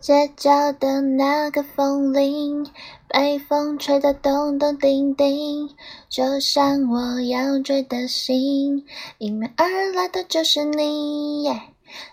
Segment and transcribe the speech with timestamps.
[0.00, 2.66] 街角的那个风铃，
[3.08, 5.70] 被风吹得咚咚叮叮，
[6.08, 8.84] 就像我要追的星，
[9.18, 11.50] 迎面而来的就是你。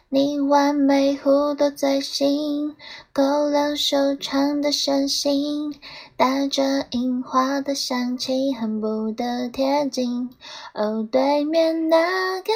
[0.10, 2.76] 你完美弧度嘴型，
[3.12, 5.74] 勾勒修长的身形，
[6.15, 10.29] 带着樱花的香气，恨不得贴近。
[10.76, 12.52] 哦，对面那个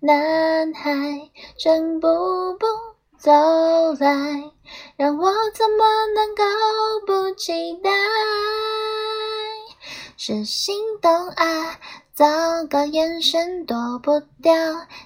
[0.00, 2.08] 男孩正步
[2.58, 2.66] 步
[3.18, 3.30] 走
[3.98, 4.50] 来。
[4.96, 6.44] 让我怎么能够
[7.06, 7.90] 不期待？
[10.16, 11.78] 是心动啊！
[12.12, 12.26] 糟
[12.68, 14.52] 糕，眼神躲不掉，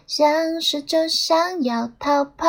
[0.06, 2.46] 像是就想要逃跑。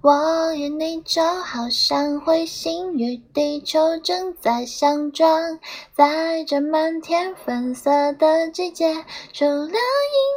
[0.00, 5.60] 我与你就好像彗星与地球正在相撞，
[5.94, 9.76] 在这满天粉色的季节，除了樱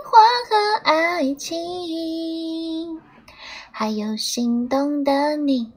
[0.04, 0.20] 花
[0.50, 1.58] 和爱情，
[3.84, 5.74] 还有心动的你。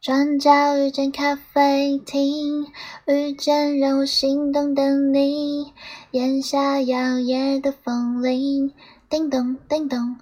[0.00, 2.72] 转角遇见咖啡厅，
[3.04, 5.74] 遇见让我心动的你，
[6.12, 8.72] 眼下摇曳的风铃，
[9.10, 10.16] 叮咚叮咚。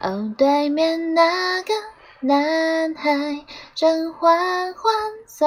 [0.00, 1.74] 哦，对面那个
[2.20, 4.94] 男孩正缓缓
[5.26, 5.46] 走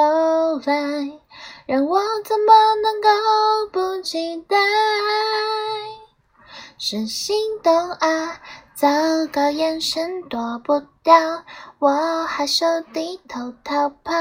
[0.66, 1.18] 来，
[1.66, 3.10] 让我怎么能够
[3.72, 4.58] 不期待？
[6.78, 8.42] 是心动啊！
[8.80, 8.88] 糟
[9.34, 11.44] 糕，眼神躲不掉，
[11.80, 14.14] 我害羞低头逃跑。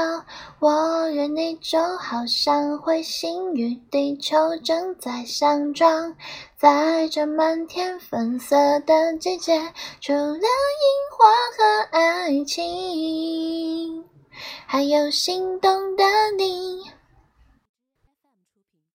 [0.59, 6.13] 我与你就好像彗星与地球正在相撞，
[6.57, 9.61] 在这满天粉色的季节，
[10.01, 10.43] 除了樱
[11.15, 14.03] 花和爱情，
[14.65, 16.03] 还有心动的。